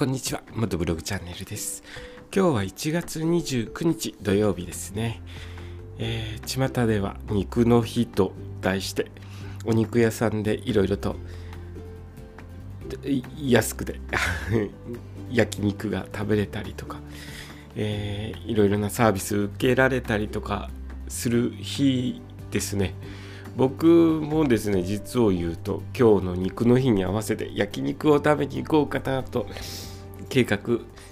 [0.00, 0.40] こんにちは。
[0.54, 1.82] 元ブログチャンネルです。
[2.34, 5.20] 今日は1月29日土曜日ですね。
[5.98, 8.32] えー、巷では肉の日と
[8.62, 9.10] 題して、
[9.66, 11.16] お肉屋さんでいろいろと
[13.36, 14.00] 安くで
[15.30, 16.98] 焼肉が食べれたりとか、
[17.76, 20.70] えー、いろいろなサービス受けられたりとか
[21.08, 22.94] する日ですね。
[23.54, 29.46] 僕もですね実を言うと今日の肉の日に合わせて焼肉を食べに行こうかなと
[30.30, 30.58] 計画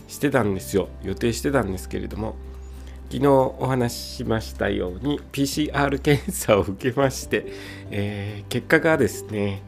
[0.07, 0.89] してたんですよ。
[1.03, 2.37] 予定してたんですけれども。
[3.11, 7.47] 昨日お話ししましたように PCR 検査を受けまして、
[7.91, 9.63] えー、結果がですね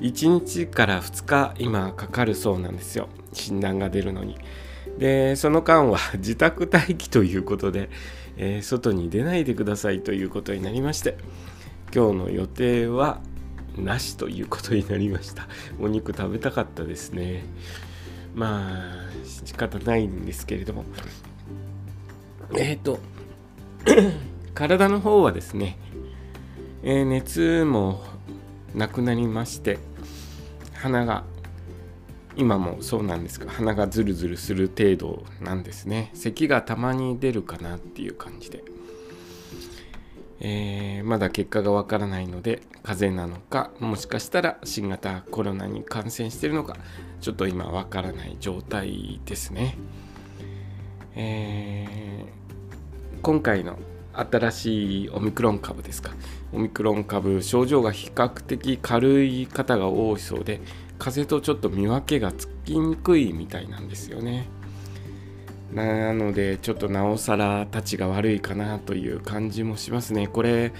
[0.00, 3.08] 1日から2日今かかるそうなんですよ。
[3.32, 4.36] 診断が出るのに。
[4.98, 7.88] でその間は 自宅待機ということで、
[8.36, 11.16] えー、外に出ないでくださいということになりまして
[11.92, 13.20] 今日の予定は
[13.76, 15.48] なしということになりました。
[15.80, 17.44] お肉食べたかったですね。
[18.34, 20.84] まあ仕方ないんですけれども。
[22.56, 22.98] えっ、ー、と
[24.54, 25.78] 体の方はですね、
[26.82, 28.02] えー、熱も
[28.74, 29.78] なくなりまして
[30.74, 31.24] 鼻が
[32.36, 36.10] 今もそうなんですが鼻がズルズルする程度なんですね。
[36.14, 38.64] 咳がたまに出るかなっていう感じで。
[40.46, 46.76] えー、まだ結果がわからないので風邪なのかもしかしたら新型コロナに感染してるのか
[47.22, 49.78] ちょっと今わからない状態ですね、
[51.16, 53.78] えー、今回の
[54.12, 56.12] 新しいオミクロン株ですか。
[56.52, 60.60] オミクロン株症状が比較的軽い方が多いそうで
[61.00, 64.46] 風邪とちょっと見分けがつきにくいみたいなんですよね。
[65.74, 70.28] なのでちょっとなおさらたちが悪いかなという感じもしますね。
[70.28, 70.72] これ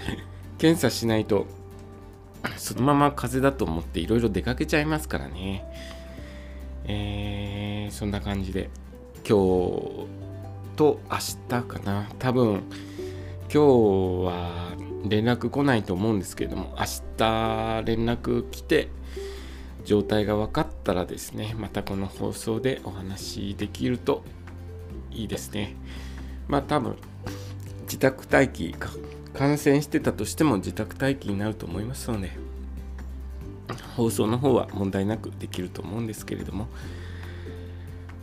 [0.57, 1.47] 検査しないと
[2.57, 5.65] そのまま風邪だと思っていろいろ出かけちゃいますからね。
[6.85, 8.69] えー、そんな感じで
[9.27, 10.07] 今日
[10.77, 11.17] と明
[11.49, 12.09] 日かな。
[12.17, 12.63] 多分
[13.53, 13.63] 今
[14.23, 14.75] 日は
[15.07, 16.85] 連絡来ないと思うんですけれども明
[17.17, 18.89] 日連絡来て
[19.83, 24.23] 状態が分かったらですねまたこの放送でお話しできると
[25.15, 25.75] いいですね。
[26.47, 26.95] まあ多分
[27.83, 28.89] 自宅待機か
[29.33, 32.31] 感染してたとしても自宅待機になると思いますので
[33.95, 36.67] 放送の方は問題なくできると思うんですけれども、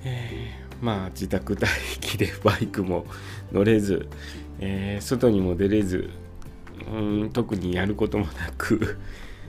[0.05, 1.67] えー、まあ自宅待
[2.01, 3.07] 機でバイクも
[3.53, 4.09] 乗れず、
[4.61, 6.11] えー、外にも出れず
[6.91, 8.99] うん特にやることもなく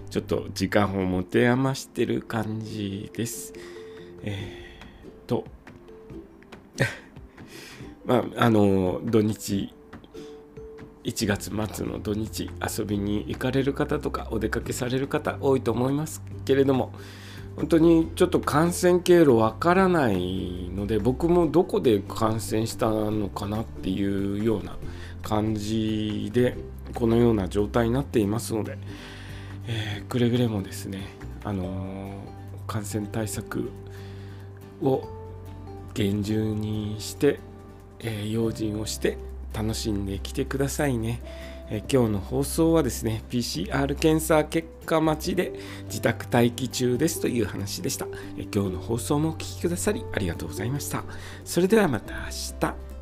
[0.09, 3.53] ちょっと時間を持て余してる感じです。
[4.23, 5.45] えー、と
[8.05, 9.73] まあ、あの土日
[11.03, 16.93] 1月末の土日遊びに行かれる方とかお出かけされる方多いと思いますけれども
[17.55, 24.77] 本当にちょっと感染経路わからないので僕もどこで感染したのかなっていうような
[25.21, 26.57] 感じで
[26.95, 28.77] このような状態になっていますので、
[29.67, 31.07] えー、くれぐれもですね、
[31.43, 32.13] あのー、
[32.65, 33.71] 感染対策
[34.81, 35.07] を
[35.93, 37.39] 厳重にして
[38.03, 39.17] え、用心をして
[39.53, 41.21] 楽しんできてくださいね。
[41.69, 45.53] え、今日の放送はですね、PCR 検査結果待ちで
[45.85, 48.07] 自宅待機中ですという話でした。
[48.37, 51.03] え、今日の放送もお聴きくださりありがとうございました。
[51.45, 52.19] それではまた明
[52.59, 52.92] 日。